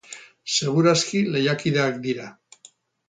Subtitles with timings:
[0.53, 2.31] Segur aski lehiakideak dira.